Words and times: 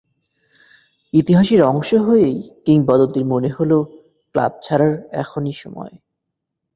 ইতিহাসের 1.13 1.61
অংশ 1.63 1.89
হয়েই 1.93 2.37
কিংবদন্তির 2.65 3.25
মনে 3.25 3.49
হলো, 3.49 3.77
ক্লাব 4.35 4.53
ছাড়ার 4.61 4.93
এখনই 5.11 5.51
সময়। 5.51 5.93